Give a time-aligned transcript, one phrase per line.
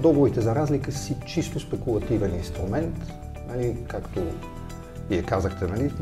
[0.00, 3.12] договорите за разлика си чисто спекулативен инструмент,
[3.48, 4.20] нали, както
[5.08, 5.92] вие казахте, нали,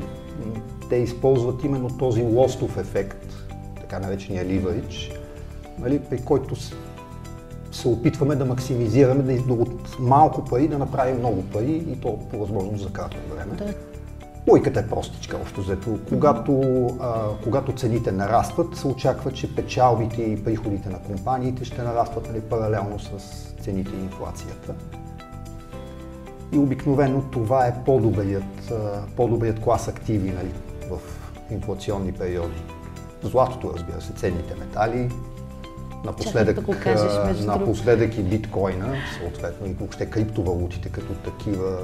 [0.91, 3.34] те използват именно този лостов ефект,
[3.80, 5.12] така наречения ливарич,
[5.79, 6.56] нали, при който
[7.72, 12.38] се опитваме да максимизираме, да от малко пари да направим много пари и то по
[12.38, 13.54] възможност за кратко време.
[13.56, 13.74] Да.
[14.49, 15.99] Логиката е простичка, общо взето.
[16.09, 16.60] Когато,
[17.01, 22.41] а, когато цените нарастват, се очаква, че печалбите и приходите на компаниите ще нарастват нали,
[22.41, 23.19] паралелно с
[23.60, 24.74] цените и инфлацията.
[26.52, 28.73] И обикновено това е по-добрият,
[29.16, 30.52] по-добрият клас активи нали,
[30.90, 30.98] в
[31.51, 32.62] инфлационни периоди.
[33.23, 35.10] Златото, разбира се, ценните метали,
[36.04, 41.78] напоследък, да кажеш, напоследък и биткоина, съответно и въобще криптовалутите като такива.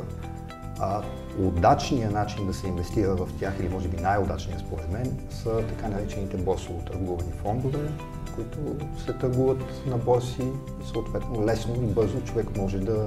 [0.81, 1.03] А,
[1.39, 5.89] удачният начин да се инвестира в тях, или може би най-удачният според мен, са така
[5.89, 7.89] наречените борсово търгувани фондове,
[8.35, 8.59] които
[9.07, 10.43] се търгуват на борси
[10.83, 13.07] и съответно лесно и бързо човек може да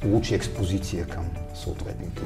[0.00, 1.24] получи експозиция към
[1.54, 2.22] съответните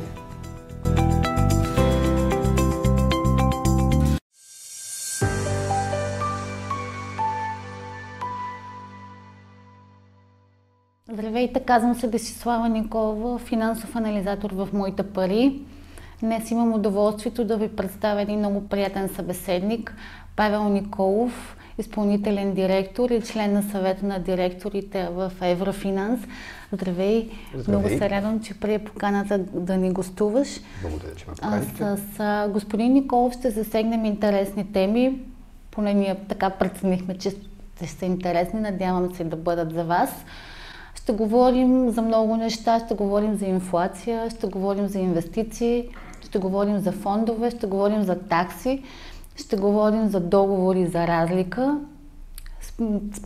[11.66, 15.60] казвам се Десислава Николова, финансов анализатор в Моите пари.
[16.20, 19.94] Днес имам удоволствието да ви представя един много приятен събеседник,
[20.36, 26.20] Павел Николов, изпълнителен директор и член на съвета на директорите в Еврофинанс.
[26.72, 27.30] Здравей!
[27.54, 27.80] Здравей.
[27.80, 30.48] Много се радвам, че прие поканата да ни гостуваш.
[30.82, 31.84] Благодаря, че ме поканихте.
[31.84, 35.20] С, с господин Николов ще засегнем интересни теми.
[35.70, 37.30] Поне ние така преценихме, че
[37.76, 38.60] ще са интересни.
[38.60, 40.24] Надявам се да бъдат за вас.
[41.04, 45.88] Ще говорим за много неща, ще говорим за инфлация, ще говорим за инвестиции,
[46.26, 48.82] ще говорим за фондове, ще говорим за такси,
[49.36, 51.80] ще говорим за договори за разлика.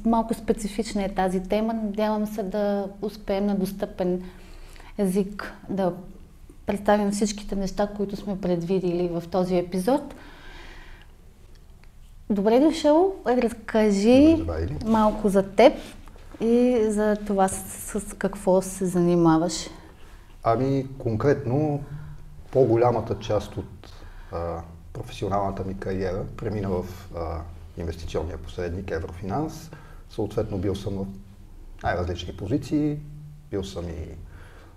[0.05, 1.75] Малко специфична е тази тема.
[1.75, 4.23] Надявам се да успеем на достъпен
[4.99, 5.93] език да
[6.67, 10.15] представим всичките неща, които сме предвидили в този епизод.
[12.31, 14.45] Добре дошъл, разкажи
[14.87, 15.72] малко за теб,
[16.41, 19.69] и за това с, с какво се занимаваш?
[20.43, 21.84] Ами, конкретно,
[22.50, 23.93] по-голямата част от
[24.32, 24.60] а,
[24.93, 26.84] професионалната ми кариера премина в
[27.16, 27.41] а,
[27.77, 29.71] инвестиционния посредник Еврофинанс.
[30.10, 31.06] Съответно, бил съм в
[31.82, 32.98] най-различни позиции.
[33.50, 34.09] Бил съм и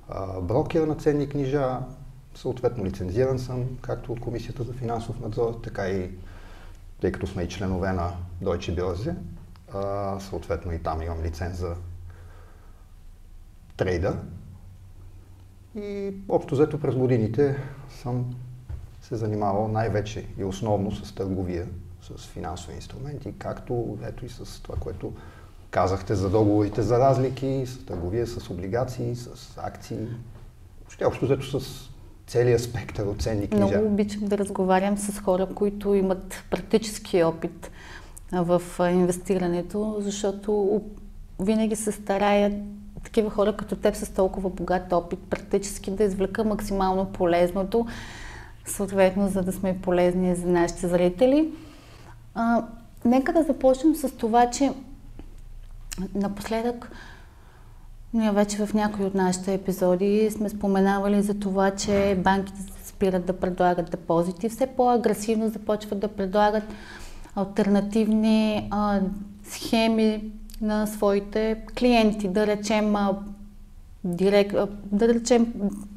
[0.09, 1.79] а, брокер на ценни книжа,
[2.35, 6.09] съответно лицензиран съм, както от Комисията за финансов надзор, така и
[7.01, 8.11] тъй като сме и членове на
[8.43, 9.15] Deutsche Börse,
[9.73, 11.75] а, съответно и там имам лиценз за
[13.77, 14.17] трейда.
[15.75, 17.57] И общо взето през годините
[17.89, 18.35] съм
[19.01, 21.67] се занимавал най-вече и основно с търговия
[22.01, 25.13] с финансови инструменти, както ето и с това, което
[25.69, 30.07] казахте за договорите за разлики, с търговия с облигации, с акции.
[30.89, 31.89] Ще общо взето с
[32.27, 33.65] целият спектър от ценни книжа.
[33.65, 37.71] Много обичам да разговарям с хора, които имат практически опит
[38.31, 40.81] в инвестирането, защото
[41.39, 42.61] винаги се старая
[43.03, 47.85] такива хора като теб с толкова богат опит практически да извлека максимално полезното,
[48.65, 51.53] съответно, за да сме полезни за нашите зрители.
[52.35, 52.65] А,
[53.05, 54.71] нека да започнем с това, че
[56.15, 56.91] напоследък
[58.13, 63.39] ние вече в някои от нашите епизоди сме споменавали за това, че банките спират да
[63.39, 66.63] предлагат депозити, все по-агресивно започват да предлагат
[67.35, 68.99] альтернативни а,
[69.43, 70.31] схеми
[70.61, 72.27] на своите клиенти.
[72.27, 73.17] Да речем, а,
[74.03, 75.53] директ, а, да речем,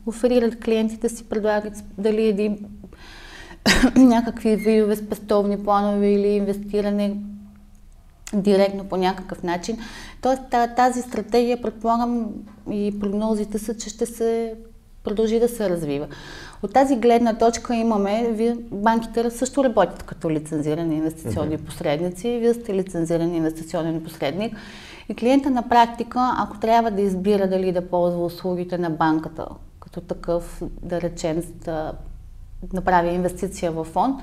[0.07, 2.59] оферират клиентите си, предлагат дали един
[3.97, 7.17] някакви видове спестовни планове или инвестиране
[8.35, 9.79] директно по някакъв начин.
[10.21, 10.43] Тоест
[10.77, 12.31] тази стратегия, предполагам
[12.71, 14.55] и прогнозите са, че ще се
[15.05, 16.07] продължи да се развива.
[16.63, 21.65] От тази гледна точка имаме, вие, банките също работят като лицензирани инвестиционни mm-hmm.
[21.65, 24.57] посредници, вие сте лицензиран инвестиционен посредник
[25.09, 29.47] и клиента на практика, ако трябва да избира дали да ползва услугите на банката,
[29.81, 31.93] като такъв, да речем, да
[32.73, 34.21] направи инвестиция в фонд,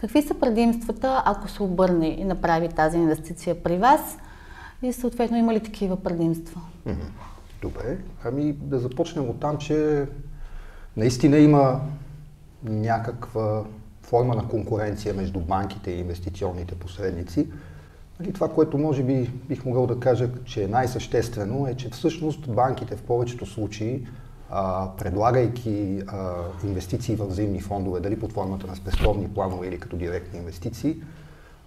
[0.00, 4.18] какви са предимствата, ако се обърне и направи тази инвестиция при вас
[4.82, 6.60] и съответно има ли такива предимства?
[6.86, 7.37] Mm-hmm.
[7.62, 10.06] Добре, ами да започнем от там, че
[10.96, 11.80] наистина има
[12.64, 13.64] някаква
[14.02, 17.48] форма на конкуренция между банките и инвестиционните посредници.
[18.20, 22.50] Нали, това, което може би бих могъл да кажа, че е най-съществено, е, че всъщност
[22.50, 24.06] банките в повечето случаи,
[24.50, 26.34] а, предлагайки а,
[26.64, 30.96] инвестиции в взаимни фондове, дали под формата на спестовни планове или като директни инвестиции,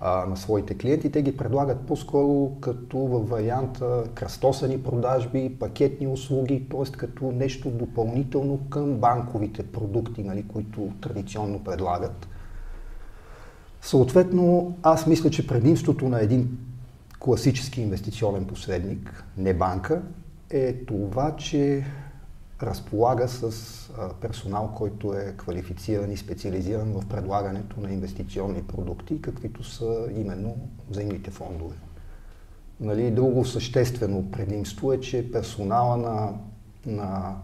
[0.01, 1.11] а, на своите клиенти.
[1.11, 6.91] Те ги предлагат по-скоро като във варианта кръстосани продажби, пакетни услуги, т.е.
[6.91, 12.27] като нещо допълнително към банковите продукти, нали, които традиционно предлагат.
[13.81, 16.57] Съответно, аз мисля, че предимството на един
[17.19, 20.01] класически инвестиционен посредник, не банка,
[20.49, 21.85] е това, че
[22.63, 23.51] разполага с
[24.21, 30.55] персонал, който е квалифициран и специализиран в предлагането на инвестиционни продукти, каквито са именно
[30.89, 31.75] взаимните фондове.
[32.79, 36.33] Нали, друго съществено предимство е, че персонала на,
[36.85, 37.35] на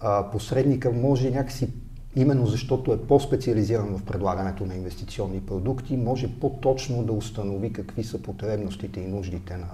[0.00, 1.68] а, посредника може някакси,
[2.16, 8.22] именно защото е по-специализиран в предлагането на инвестиционни продукти, може по-точно да установи какви са
[8.22, 9.68] потребностите и нуждите на,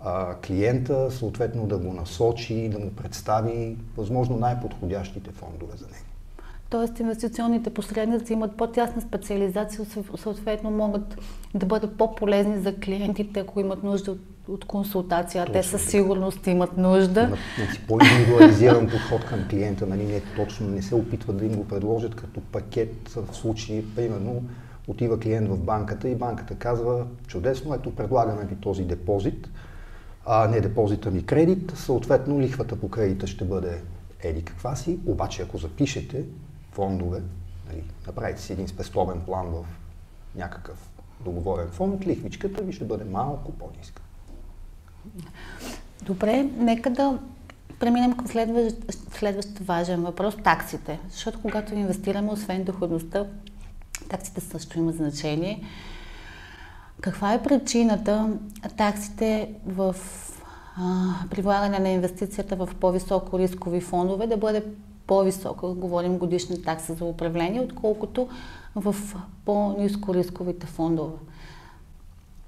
[0.00, 6.06] а, клиента, съответно да го насочи, да му представи възможно най-подходящите фондове за него.
[6.70, 11.18] Тоест инвестиционните посредници имат по-тясна специализация, съответно могат
[11.54, 15.44] да бъдат по-полезни за клиентите, ако имат нужда от, от консултация.
[15.44, 17.20] Точно, Те със сигурност имат нужда.
[17.22, 21.68] Имат значи, по-индивидуализиран подход към клиента, нали, не, точно не се опитват да им го
[21.68, 24.42] предложат като пакет в случай, примерно,
[24.88, 29.48] отива клиент в банката и банката казва, чудесно, ето предлагаме ви този депозит,
[30.26, 33.82] а не депозита ми кредит, съответно лихвата по кредита ще бъде
[34.22, 36.24] еди каква си, обаче ако запишете
[36.72, 37.22] фондове,
[37.68, 39.64] нали, направите си един спестовен план в
[40.34, 40.90] някакъв
[41.20, 44.02] договорен фонд, лихвичката ви ще бъде малко по-ниска.
[46.02, 47.18] Добре, нека да
[47.80, 48.76] преминем към следващ,
[49.12, 51.00] следващ важен въпрос таксите.
[51.10, 53.26] Защото когато инвестираме, освен доходността,
[54.10, 55.64] таксите също имат значение.
[57.00, 58.30] Каква е причината
[58.76, 59.96] таксите в
[60.76, 64.64] а, прилагане на инвестицията в по-високо рискови фондове да бъде
[65.06, 68.28] по-висока, говорим годишна такса за управление, отколкото
[68.74, 68.96] в
[69.44, 71.12] по-низко рисковите фондове?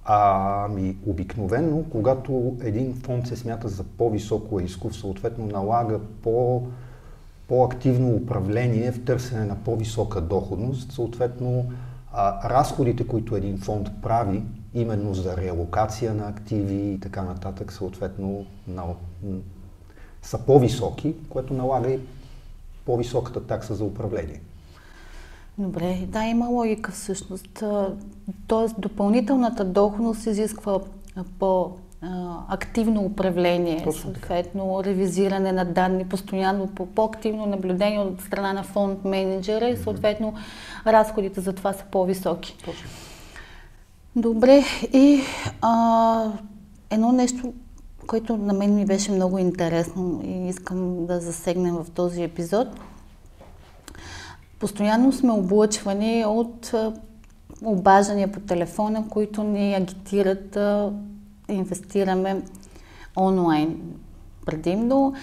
[0.04, 6.62] Ами, обикновено, когато един фонд се смята за по-високо рисков, съответно налага по-
[7.48, 11.64] по-активно управление в търсене на по-висока доходност, съответно
[12.12, 14.42] а, разходите, които един фонд прави,
[14.74, 18.84] именно за реалокация на активи и така нататък, съответно на,
[20.22, 22.00] са по-високи, което налага и
[22.86, 24.40] по-високата такса за управление.
[25.58, 27.64] Добре, да, има логика всъщност.
[28.46, 30.80] Тоест, допълнителната доходност изисква
[31.38, 31.72] по-
[32.48, 39.68] активно управление, съответно ревизиране на данни, постоянно по- по-активно наблюдение от страна на фонд менеджера
[39.68, 40.34] и съответно
[40.86, 42.56] разходите за това са по-високи.
[42.64, 42.88] Точно.
[44.16, 45.20] Добре, и
[45.62, 46.32] а,
[46.90, 47.52] едно нещо,
[48.06, 52.68] което на мен ми беше много интересно и искам да засегнем в този епизод.
[54.58, 56.74] Постоянно сме облъчвани от
[57.64, 60.58] обаждания по телефона, които ни агитират
[61.48, 62.42] инвестираме
[63.16, 63.80] онлайн
[64.46, 65.14] предимно,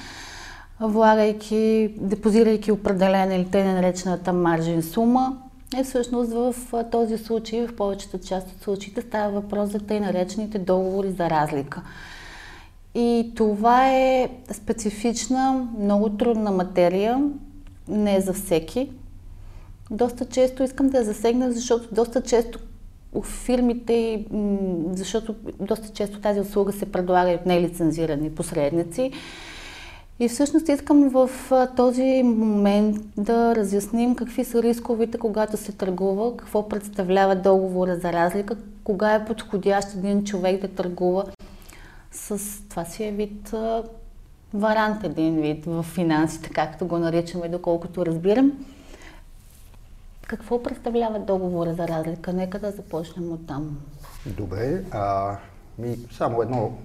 [0.80, 5.38] влагайки, депозирайки определена или те наречената маржин сума.
[5.80, 6.56] И всъщност в
[6.92, 11.82] този случай, в повечето част от случаите, става въпрос за тъй наречените договори за разлика.
[12.96, 17.30] И това е специфична, много трудна материя,
[17.88, 18.92] не е за всеки.
[19.92, 22.60] Доста често искам да я засегна, защото доста често
[23.24, 24.26] фирмите,
[24.92, 29.12] защото доста често тази услуга се предлага от нелицензирани посредници.
[30.20, 31.30] И всъщност искам в
[31.76, 38.56] този момент да разясним какви са рисковете, когато се търгува, какво представлява договора за разлика,
[38.84, 41.24] кога е подходящ един човек да търгува
[42.12, 42.40] с
[42.70, 43.54] това си е вид
[44.54, 48.52] варант, един вид в финансите, както го наричаме, доколкото разбирам.
[50.28, 52.34] Какво представлява договора за разлика?
[52.34, 53.80] Нека да започнем от там.
[54.26, 54.84] Добре.
[54.92, 55.38] А,
[55.80, 56.78] ми, само едно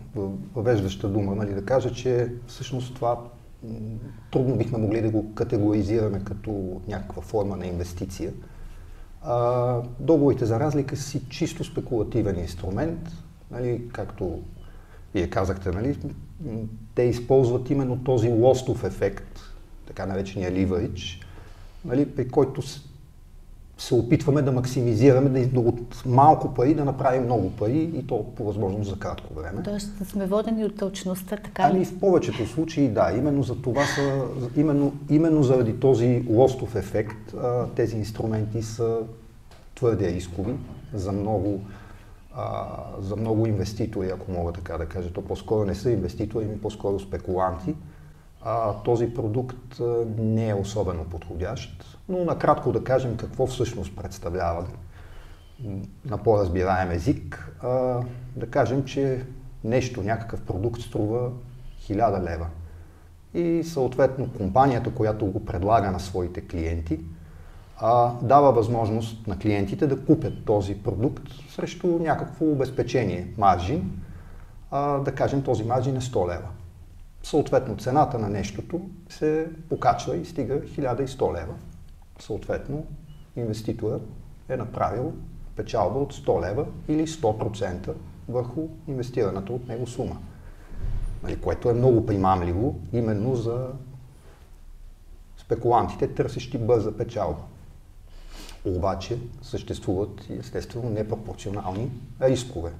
[0.54, 3.18] въвеждаща дума, нали, да кажа, че всъщност това
[4.30, 8.32] трудно бихме могли да го категоризираме като някаква форма на инвестиция.
[9.22, 13.10] А, договорите за разлика си чисто спекулативен инструмент,
[13.50, 14.38] нали, както
[15.14, 15.98] вие казахте, нали,
[16.94, 19.40] те използват именно този лостов ефект,
[19.86, 21.20] така наречения ливарич,
[21.84, 22.62] нали, при който
[23.80, 28.44] се опитваме да максимизираме, да от малко пари да направим много пари и то по
[28.44, 29.62] възможност за кратко време.
[29.62, 31.76] Тоест да сме водени от точността, така ли?
[31.76, 34.22] Ами в повечето случаи да, именно за това са,
[34.56, 37.34] именно, именно заради този лостов ефект
[37.76, 38.98] тези инструменти са
[39.74, 40.54] твърде рискови
[40.94, 41.60] за много,
[42.34, 42.66] а,
[43.00, 45.12] за много инвеститори, ако мога така да кажа.
[45.12, 47.74] То по-скоро не са инвеститори, ами по-скоро спекуланти.
[48.42, 49.80] А, този продукт
[50.18, 54.66] не е особено подходящ но накратко да кажем какво всъщност представлява.
[56.04, 57.68] на по-разбираем език, а,
[58.36, 59.24] да кажем, че
[59.64, 61.30] нещо, някакъв продукт струва
[61.80, 62.46] 1000 лева.
[63.34, 67.00] И съответно компанията, която го предлага на своите клиенти,
[67.78, 74.02] а, дава възможност на клиентите да купят този продукт срещу някакво обезпечение, маржин.
[74.70, 76.48] А, да кажем, този маржин е 100 лева.
[77.22, 81.54] Съответно, цената на нещото се покачва и стига 1100 лева.
[82.18, 82.86] Съответно,
[83.36, 84.02] инвеститорът
[84.48, 85.12] е направил
[85.56, 87.94] печалба от 100 лева или 100%
[88.28, 90.16] върху инвестираната от него сума.
[91.22, 93.68] Нали, което е много примамливо именно за
[95.36, 97.42] спекулантите, търсещи бърза печалба.
[98.64, 101.90] Обаче съществуват естествено непропорционални
[102.22, 102.72] рискове.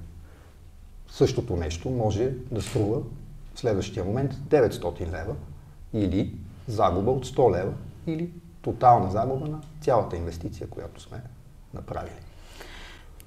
[1.09, 3.01] Същото нещо може да струва
[3.55, 5.35] в следващия момент 900 лева
[5.93, 6.35] или
[6.67, 7.73] загуба от 100 лева
[8.07, 8.29] или
[8.61, 11.21] тотална загуба на цялата инвестиция, която сме
[11.73, 12.21] направили.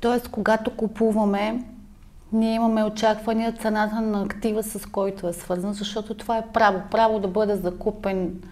[0.01, 1.65] Тоест, когато купуваме,
[2.33, 6.83] ние имаме очаквания цената на актива, с който е свързан, защото това е право.
[6.91, 8.43] Право да бъде закупен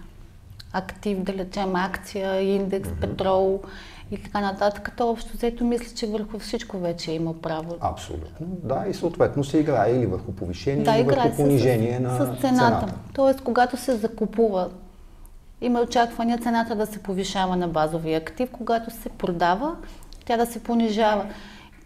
[0.73, 2.99] актив, да лечем акция, индекс, mm-hmm.
[3.01, 3.61] петрол
[4.11, 4.91] и така нататък.
[4.97, 7.75] То общо взето мисля, че върху всичко вече има право.
[7.79, 8.47] Абсолютно.
[8.63, 12.17] Да, и съответно се играе или върху повишение, да, или върху понижение с, на с
[12.17, 12.39] цената.
[12.39, 12.93] цената.
[13.13, 14.69] Тоест, когато се закупува,
[15.61, 19.75] има очаквания цената да се повишава на базовия актив, когато се продава,
[20.25, 21.25] тя да се понижава.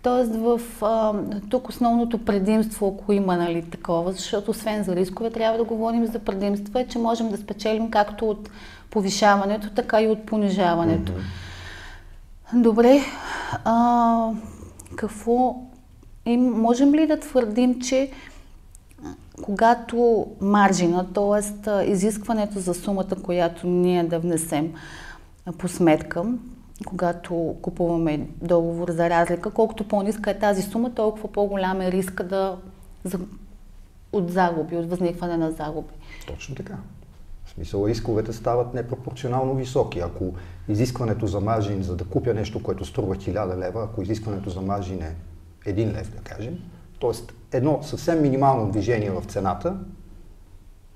[0.03, 1.13] Тоест, в, а,
[1.49, 6.19] тук основното предимство, ако има нали, такова, защото освен за рискове, трябва да говорим за
[6.19, 8.49] предимства, е, че можем да спечелим както от
[8.89, 11.11] повишаването, така и от понижаването.
[11.11, 11.46] Mm-hmm.
[12.53, 12.99] Добре,
[13.65, 14.31] а,
[14.95, 15.55] какво
[16.25, 18.11] и можем ли да твърдим, че
[19.41, 21.91] когато маржина, т.е.
[21.91, 24.73] изискването за сумата, която ние да внесем
[25.57, 26.23] по сметка,
[26.85, 32.57] когато купуваме договор за разлика, колкото по-ниска е тази сума, толкова по-голям е риска да,
[34.11, 35.93] от загуби, от възникване на загуби.
[36.27, 36.77] Точно така.
[37.57, 39.99] Смисъл, рисковете стават непропорционално високи.
[39.99, 40.33] Ако
[40.67, 45.01] изискването за маржин, за да купя нещо, което струва 1000 лева, ако изискването за маржин
[45.01, 45.15] е
[45.65, 46.59] 1 лев, да кажем,
[47.01, 47.57] т.е.
[47.57, 49.77] едно съвсем минимално движение в цената,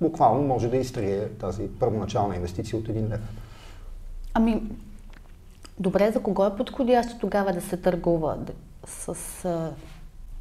[0.01, 3.21] буквално може да изтрие тази първоначална инвестиция от 1 лев.
[4.33, 4.61] Ами,
[5.79, 8.37] Добре, за кого е подходящо тогава да се търгува
[8.85, 9.15] с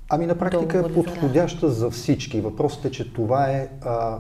[0.09, 2.41] Ами на практика е подходяща за всички.
[2.41, 4.19] Въпросът е, че това е а,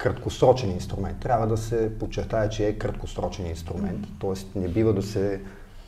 [0.00, 1.18] краткосрочен инструмент.
[1.20, 4.06] Трябва да се подчертая, че е краткосрочен инструмент.
[4.18, 5.40] Тоест не бива да се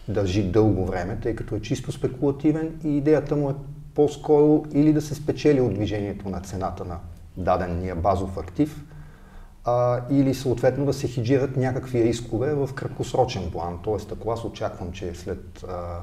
[0.08, 3.54] държи дълго време, тъй като е чисто спекулативен и идеята му е
[3.94, 6.98] по-скоро или да се спечели от движението на цената на
[7.36, 8.84] дадения базов актив,
[9.64, 13.78] а, или съответно да се хиджират някакви рискове в краткосрочен план.
[13.84, 16.00] Тоест, ако аз очаквам, че след, а,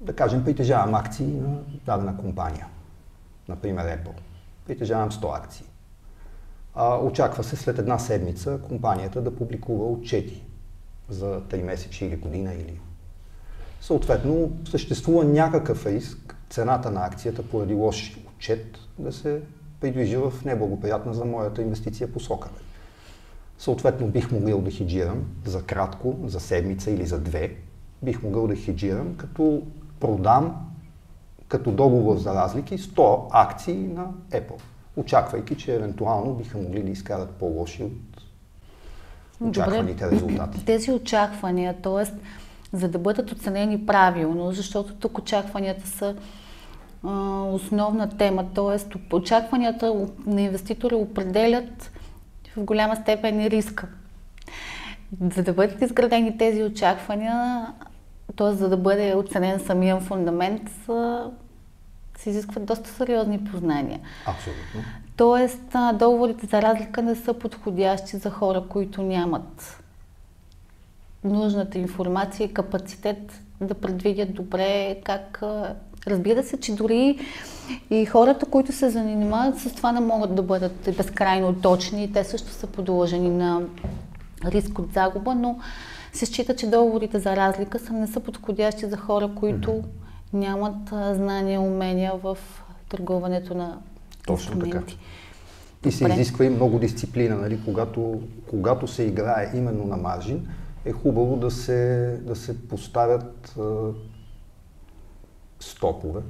[0.00, 2.66] да кажем, притежавам акции на дадена компания,
[3.48, 4.20] например Apple,
[4.66, 5.66] притежавам 100 акции.
[7.02, 10.44] Очаква се след една седмица компанията да публикува отчети
[11.08, 12.80] за 3 месеца или година или
[13.80, 19.42] Съответно, съществува някакъв риск цената на акцията поради лош отчет да се
[19.80, 22.48] придвижи в неблагоприятна за моята инвестиция посока.
[23.58, 27.56] Съответно бих могъл да хеджирам за кратко, за седмица или за две.
[28.02, 29.62] Бих могъл да хеджирам като
[30.00, 30.66] продам
[31.48, 34.60] като договор за разлики 100 акции на Apple,
[34.98, 38.22] очаквайки, че евентуално биха могли да изкарат по-лоши от
[39.40, 40.16] очакваните Добре.
[40.16, 40.64] резултати.
[40.64, 42.12] Тези очаквания, т.е.
[42.76, 46.14] за да бъдат оценени правилно, защото тук очакванията са
[47.52, 49.14] основна тема, т.е.
[49.14, 51.90] очакванията на инвеститори определят
[52.56, 53.88] в голяма степен и риска.
[55.34, 57.66] За да бъдат изградени тези очаквания,
[58.36, 58.52] т.е.
[58.52, 60.70] за да бъде оценен самия фундамент,
[62.18, 64.00] се изискват доста сериозни познания.
[64.26, 64.80] Абсолютно.
[65.16, 69.82] Тоест, договорите за разлика не са подходящи за хора, които нямат
[71.24, 75.42] нужната информация и капацитет да предвидят добре как
[76.06, 77.18] Разбира се, че дори
[77.90, 82.12] и хората, които се занимават с това, не могат да бъдат безкрайно точни.
[82.12, 83.62] Те също са подложени на
[84.44, 85.58] риск от загуба, но
[86.12, 90.07] се счита, че договорите за разлика са, не са подходящи за хора, които mm-hmm.
[90.32, 92.38] Нямат знания, умения в
[92.88, 93.78] търгуването на
[94.26, 94.82] Точно така.
[95.86, 97.60] И се изисква и много дисциплина, нали?
[97.64, 100.48] когато, когато се играе именно на маржин,
[100.84, 103.56] е хубаво да се, да се поставят
[105.60, 106.20] стопове,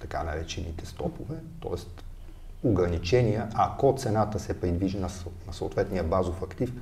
[0.00, 1.80] така наречените стопове, т.е.
[2.68, 5.08] ограничения, ако цената се придвижи на,
[5.46, 6.72] на съответния базов актив,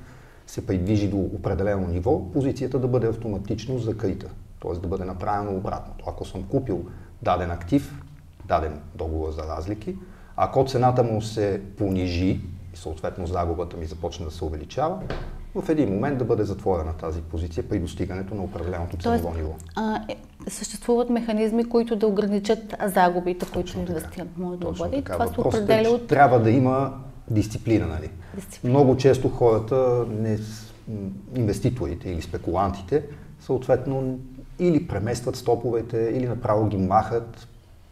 [0.47, 4.29] се придвижи до определено ниво, позицията да бъде автоматично закрита.
[4.61, 4.79] т.е.
[4.79, 6.05] да бъде направено обратното.
[6.07, 6.85] Ако съм купил
[7.21, 8.03] даден актив,
[8.45, 9.95] даден договор за разлики,
[10.35, 12.39] ако цената му се понижи
[12.73, 14.99] и съответно загубата ми започне да се увеличава,
[15.55, 19.53] в един момент да бъде затворена тази позиция при достигането на определеното ценово ниво.
[19.75, 20.15] А, е,
[20.49, 24.37] съществуват механизми, които да ограничат загубите, които инвестират.
[24.37, 25.01] Може да бъде.
[25.01, 26.07] Това се определя от...
[26.07, 26.93] Трябва да има
[27.29, 28.09] дисциплина, нали?
[28.35, 28.73] Дисциплина.
[28.73, 30.37] Много често хората, не,
[31.35, 33.03] инвеститорите или спекулантите,
[33.39, 34.19] съответно
[34.61, 37.47] или преместват стоповете, или направо ги махат,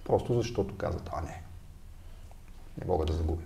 [0.06, 1.42] просто защото казват, а не,
[2.82, 3.42] не мога да загубя.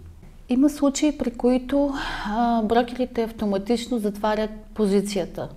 [0.50, 1.94] Има случаи, при които
[2.26, 5.50] а, брокерите автоматично затварят позицията.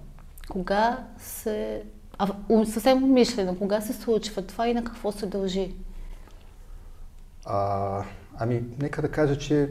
[0.50, 1.82] Кога се...
[2.18, 2.28] А,
[2.66, 5.74] съвсем умишлено, кога се случва това и на какво се дължи?
[7.44, 8.02] А,
[8.38, 9.70] ами, нека да кажа, че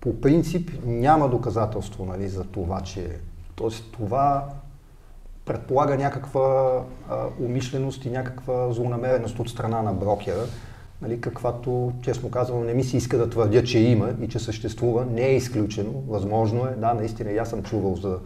[0.00, 3.18] по принцип няма доказателство нали, за това, че...
[3.54, 4.48] Тоест, това
[5.46, 10.46] предполага някаква а, умишленост и някаква злонамереност от страна на брокера
[11.02, 15.06] нали, каквато, честно казвам, не ми се иска да твърдя, че има и че съществува.
[15.06, 16.70] Не е изключено, възможно е.
[16.70, 18.18] Да, наистина, аз съм чувал за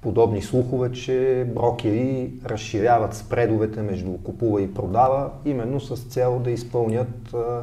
[0.00, 7.34] подобни слухове, че брокери разширяват спредовете между купува и продава, именно с цел да изпълнят
[7.34, 7.62] а,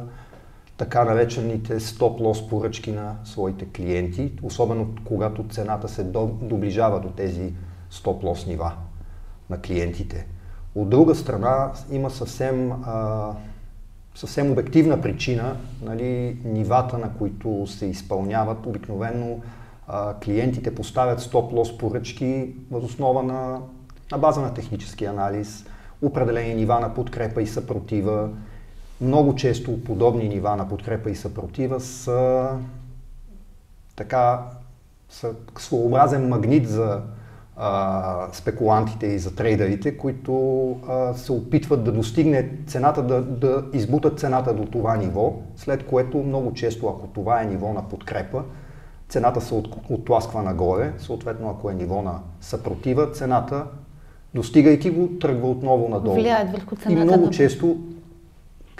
[0.76, 6.04] така наречените стоп-лос поръчки на своите клиенти, особено когато цената се
[6.42, 7.52] доближава до тези
[7.90, 8.72] стоп-лос нива
[9.50, 10.26] на клиентите.
[10.74, 13.32] От друга страна има съвсем а,
[14.16, 19.40] съвсем обективна причина, нали, нивата на които се изпълняват, обикновено
[19.88, 23.60] а, клиентите поставят стоп-лос поръчки въз основа на,
[24.12, 25.66] на база на технически анализ,
[26.02, 28.30] определени нива на подкрепа и съпротива.
[29.00, 32.50] Много често подобни нива на подкрепа и съпротива са
[33.96, 34.42] така
[35.08, 37.02] са своеобразен магнит за
[37.56, 44.18] а, спекулантите и за трейдерите, които а, се опитват да достигне цената, да, да избутат
[44.20, 48.42] цената до това ниво, след което много често, ако това е ниво на подкрепа,
[49.08, 53.66] цената се от, отласква нагоре, съответно ако е ниво на съпротива, цената,
[54.34, 56.14] достигайки го, тръгва отново надолу.
[56.14, 57.00] Влияят върху цената.
[57.00, 57.76] И много често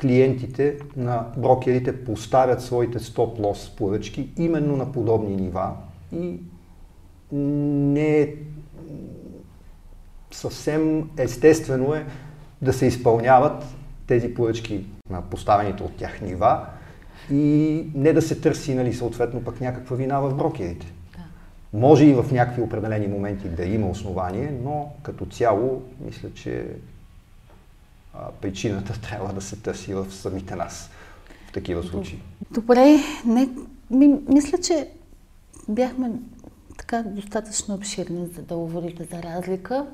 [0.00, 5.70] клиентите на брокерите поставят своите стоп-лос поръчки именно на подобни нива
[6.12, 6.40] и
[7.32, 8.34] не е
[10.30, 12.06] съвсем естествено е
[12.62, 13.64] да се изпълняват
[14.06, 16.66] тези поръчки на поставените от тях нива
[17.30, 20.86] и не да се търси, нали, съответно, пък някаква вина в брокерите.
[21.16, 21.78] Да.
[21.78, 26.66] Може и в някакви определени моменти да има основание, но като цяло, мисля, че
[28.14, 30.90] а, причината трябва да се търси в самите нас
[31.48, 32.22] в такива случаи.
[32.50, 33.48] Добре, не,
[33.90, 34.88] ми, мисля, че
[35.68, 36.10] бяхме
[36.78, 39.86] така достатъчно обширни, за да говорите за разлика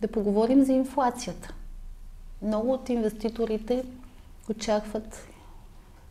[0.00, 1.54] да поговорим за инфлацията.
[2.42, 3.84] Много от инвеститорите
[4.50, 5.28] очакват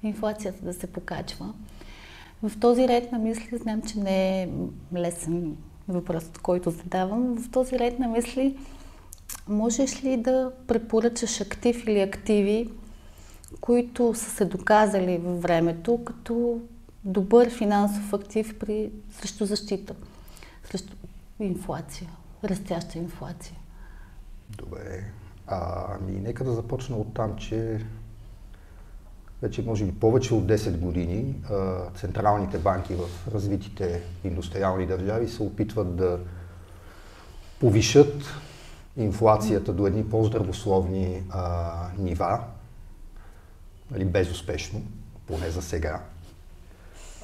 [0.03, 1.53] инфлацията да се покачва.
[2.43, 4.49] В този ред на мисли, знам, че не е
[4.95, 8.57] лесен въпросът, който задавам, в този ред на мисли
[9.47, 12.69] можеш ли да препоръчаш актив или активи,
[13.61, 16.61] които са се доказали във времето като
[17.03, 19.95] добър финансов актив при, срещу защита,
[20.69, 20.93] срещу
[21.39, 22.09] инфлация,
[22.43, 23.55] растяща инфлация?
[24.49, 25.03] Добре.
[25.47, 27.85] А, ами, нека да започна от там, че
[29.41, 35.43] вече може би повече от 10 години а, централните банки в развитите индустриални държави се
[35.43, 36.19] опитват да
[37.59, 38.23] повишат
[38.97, 42.43] инфлацията до едни по-здравословни а, нива,
[43.91, 44.81] нали, безуспешно,
[45.27, 46.01] поне за сега.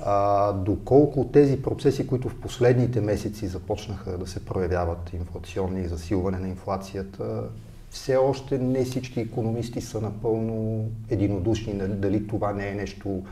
[0.05, 6.47] А, доколко тези процеси, които в последните месеци започнаха да се проявяват инфлационни засилване на
[6.47, 7.43] инфлацията,
[7.89, 13.23] все още не всички економисти са напълно единодушни, дали това не е нещо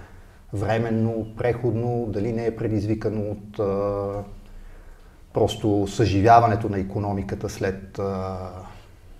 [0.53, 4.23] временно, преходно, дали не е предизвикано от а,
[5.34, 8.38] просто съживяването на економиката след, а,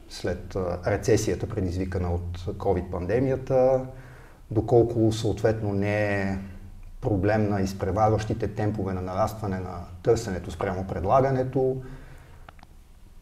[0.10, 3.82] след а, рецесията, предизвикана от COVID-пандемията,
[4.52, 6.38] доколко съответно не е
[7.02, 11.82] проблем на изпреварващите темпове на нарастване на търсенето спрямо предлагането.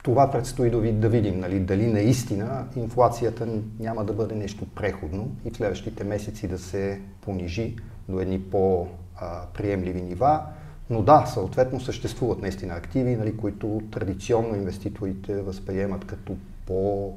[0.04, 3.48] Това предстои да, видим, нали, дали наистина инфлацията
[3.80, 7.76] няма да бъде нещо преходно и в следващите месеци да се понижи
[8.10, 10.42] до едни по-приемливи нива.
[10.90, 16.36] Но да, съответно съществуват наистина активи, нали, които традиционно инвеститорите възприемат като
[16.66, 17.14] по,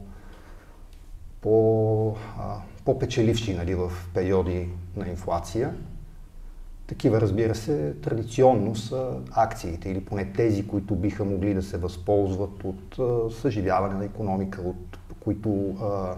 [1.40, 5.74] по, а, по-печеливши нали, в периоди на инфлация.
[6.90, 12.64] Такива, разбира се, традиционно са акциите или поне тези, които биха могли да се възползват
[12.64, 12.98] от
[13.34, 16.14] съживяване на економика, от които а,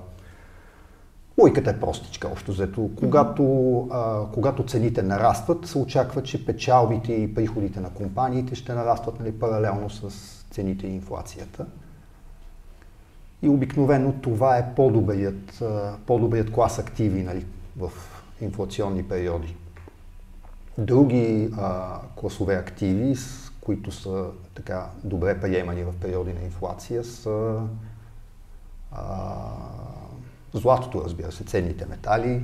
[1.41, 2.91] Логиката е простичка, общо взето.
[2.99, 9.21] Когато, а, когато цените нарастват, се очаква, че печалбите и приходите на компаниите ще нарастват
[9.21, 10.11] нали, паралелно с
[10.51, 11.67] цените и инфлацията.
[13.43, 15.63] И обикновено това е по-добрият,
[16.07, 17.91] по-добрият клас активи нали, в
[18.41, 19.57] инфлационни периоди.
[20.79, 27.61] Други а, класове активи, с които са така добре приемани в периоди на инфлация, са
[28.93, 29.27] а,
[30.53, 32.43] златото, разбира се, ценните метали,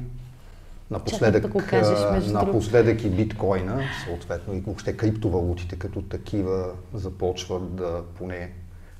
[0.91, 8.53] напоследък, да кажеш, напоследък и биткоина, съответно и въобще криптовалутите като такива започват да поне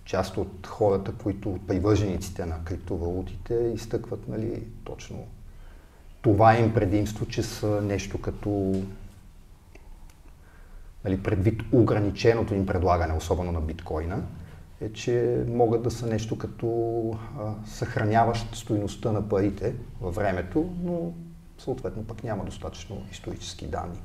[0.05, 5.27] част от хората, които привържениците на криптовалутите изтъкват нали, точно
[6.23, 8.83] това им предимство, че са нещо като
[11.05, 14.23] нали, предвид ограниченото им предлагане, особено на биткоина,
[14.81, 21.13] е, че могат да са нещо като а, съхраняващ стоиността на парите във времето, но
[21.59, 23.99] съответно пък няма достатъчно исторически данни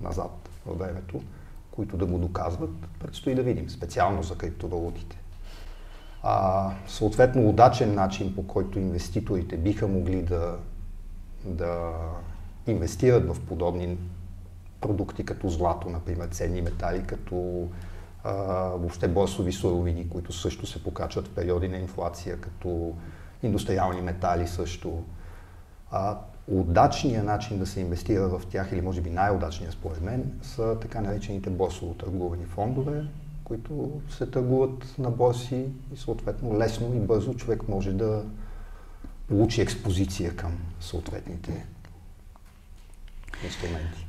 [0.00, 1.22] назад във времето,
[1.70, 2.70] които да го доказват.
[3.00, 5.18] Предстои да видим, специално за криптовалутите.
[6.22, 10.56] А, съответно, удачен начин, по който инвеститорите биха могли да,
[11.44, 11.92] да
[12.66, 13.98] инвестират в подобни
[14.86, 17.68] продукти като злато, например, ценни метали, като
[18.24, 18.32] а,
[18.68, 22.94] въобще борсови суровини, които също се покачват в периоди на инфлация, като
[23.42, 25.02] индустриални метали също.
[25.90, 26.18] А,
[26.48, 31.00] удачният начин да се инвестира в тях, или може би най-удачният според мен, са така
[31.00, 33.04] наречените борсово търгувани фондове,
[33.44, 38.24] които се търгуват на борси и съответно лесно и бързо човек може да
[39.28, 41.66] получи експозиция към съответните
[43.44, 44.05] инструменти.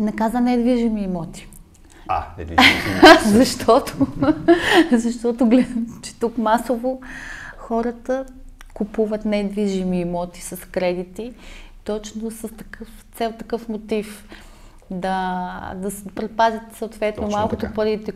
[0.00, 1.48] Наказа недвижими имоти.
[2.08, 2.66] А, недвижими
[3.00, 3.28] имоти.
[3.28, 4.06] защото,
[4.92, 7.00] защото гледам, че тук масово
[7.56, 8.24] хората
[8.74, 11.32] купуват недвижими имоти с кредити,
[11.84, 14.28] точно с такъв цел, такъв мотив
[14.90, 18.12] да, да се предпазят съответно Точно малкото парите,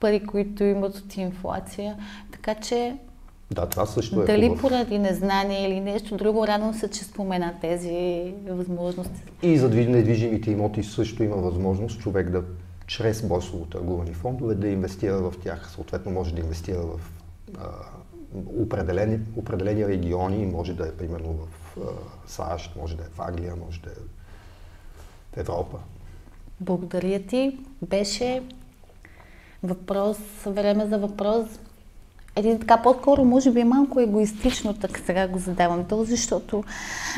[0.00, 1.96] пари, които имат от инфлация.
[2.32, 2.96] Така че
[3.52, 4.60] да, това също е Дали хубав.
[4.60, 9.22] поради незнание или нещо друго, радвам се, че спомена тези възможности.
[9.42, 12.42] И за недвижимите имоти също има възможност човек да
[12.86, 15.70] чрез борсово търгувани фондове да инвестира в тях.
[15.70, 17.00] Съответно може да инвестира в
[17.58, 17.68] а,
[18.62, 21.80] определени, определени региони, може да е примерно в а,
[22.26, 23.94] САЩ, може да е в Англия, може да е
[25.32, 25.78] в Европа.
[26.60, 27.58] Благодаря ти.
[27.82, 28.42] Беше
[29.62, 31.46] въпрос, време за въпрос.
[32.36, 36.64] Един така по-скоро, може би малко егоистично, така сега го задавам то, защото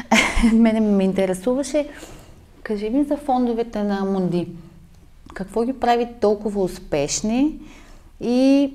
[0.53, 1.89] мене ме интересуваше.
[2.63, 4.49] Кажи ми за фондовете на Мунди.
[5.35, 7.61] Какво ги прави толкова успешни
[8.21, 8.73] и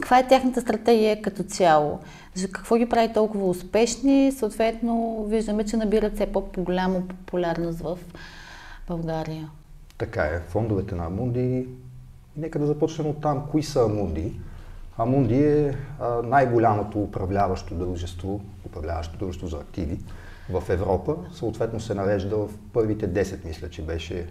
[0.00, 1.98] каква е тяхната стратегия като цяло?
[2.34, 4.32] За какво ги прави толкова успешни?
[4.32, 7.98] Съответно, виждаме, че набират все по-голяма популярност в
[8.88, 9.50] България.
[9.98, 10.40] Така е.
[10.48, 11.66] Фондовете на Амунди,
[12.36, 13.42] нека да започнем от там.
[13.50, 14.32] Кои са Амунди?
[14.98, 15.76] Амунди е
[16.24, 19.98] най-голямото управляващо дружество, управляващо дружество за активи
[20.50, 21.16] в Европа.
[21.32, 24.26] Съответно се нарежда в първите 10, мисля, че беше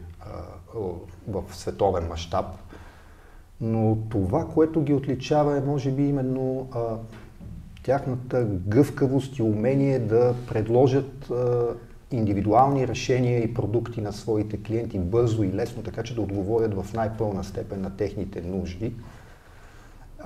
[1.28, 2.46] в световен мащаб.
[3.62, 6.80] Но това, което ги отличава е, може би, именно а,
[7.84, 11.68] тяхната гъвкавост и умение да предложат а,
[12.12, 16.94] индивидуални решения и продукти на своите клиенти бързо и лесно, така че да отговорят в
[16.94, 18.94] най-пълна степен на техните нужди.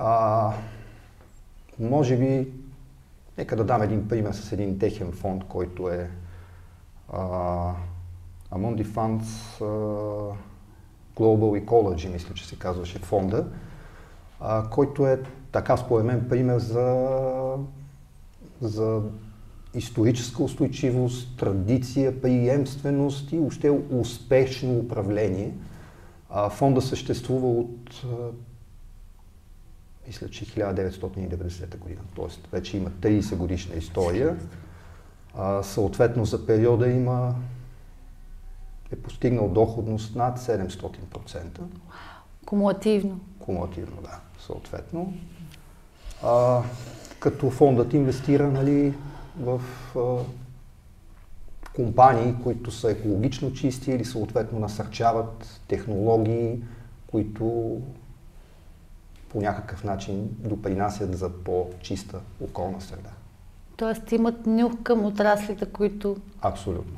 [0.02, 0.52] А,
[1.78, 2.48] може би,
[3.38, 6.10] нека да дам един пример с един техен фонд, който е
[7.12, 7.18] а,
[8.52, 10.34] Amundi Funds а,
[11.16, 13.46] Global Ecology, мисля, че се казваше фонда,
[14.40, 17.08] а, който е така според мен пример за,
[18.60, 19.02] за
[19.74, 25.54] историческа устойчивост, традиция, приемственост и още успешно управление.
[26.30, 28.04] А, фонда съществува от
[30.10, 32.48] мисля, че 1990 година, т.е.
[32.52, 34.36] вече има 30 годишна история.
[35.36, 37.34] А, съответно за периода има
[38.92, 41.60] е постигнал доходност над 700%.
[42.46, 43.20] Кумулативно.
[43.38, 45.14] Кумулативно, да, съответно.
[46.22, 46.62] А,
[47.18, 48.94] като фондът инвестира нали,
[49.40, 49.60] в
[49.96, 50.24] а,
[51.74, 56.62] компании, които са екологично чисти или съответно насърчават технологии,
[57.10, 57.76] които
[59.32, 63.10] по някакъв начин допринасят за по-чиста околна среда.
[63.76, 66.16] Тоест имат нюх към отраслите, които...
[66.42, 66.96] Абсолютно.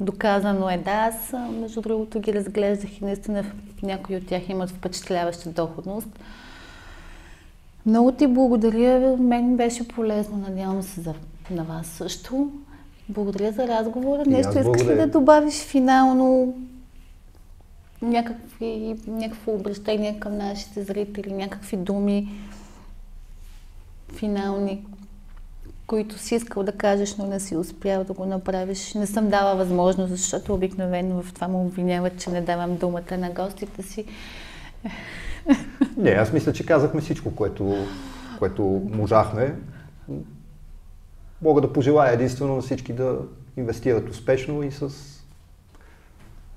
[0.00, 0.90] Доказано е, да.
[0.90, 3.44] Аз, между другото, ги разглеждах и наистина
[3.82, 6.08] някои от тях имат впечатляваща доходност.
[7.86, 9.16] Много ти благодаря.
[9.16, 10.36] Мен беше полезно.
[10.36, 11.14] Надявам се за,
[11.50, 12.50] на вас също.
[13.08, 14.22] Благодаря за разговора.
[14.26, 16.54] Нещо искаш ли да добавиш финално?
[18.02, 22.28] Някакви, някакво обращение към нашите зрители, някакви думи
[24.16, 24.86] финални,
[25.86, 28.94] които си искал да кажеш, но не си успял да го направиш.
[28.94, 33.30] Не съм дала възможност, защото обикновено в това му обвиняват, че не давам думата на
[33.30, 34.04] гостите си.
[35.96, 37.86] Не, аз мисля, че казахме всичко, което,
[38.38, 39.56] което можахме.
[41.42, 43.18] Мога да пожелая единствено на всички да
[43.56, 44.90] инвестират успешно и с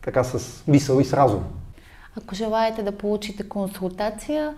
[0.03, 1.43] така с мисъл и с разум.
[2.17, 4.55] Ако желаете да получите консултация,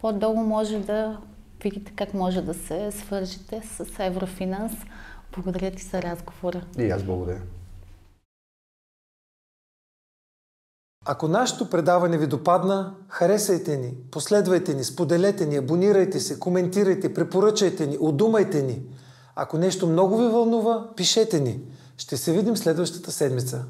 [0.00, 1.18] по-долу може да
[1.62, 4.72] видите как може да се свържете с Еврофинанс.
[5.34, 6.62] Благодаря ти за разговора.
[6.78, 7.40] И аз благодаря.
[11.08, 17.86] Ако нашето предаване ви допадна, харесайте ни, последвайте ни, споделете ни, абонирайте се, коментирайте, препоръчайте
[17.86, 18.82] ни, удумайте ни.
[19.36, 21.60] Ако нещо много ви вълнува, пишете ни.
[21.96, 23.64] Ще се видим следващата седмица.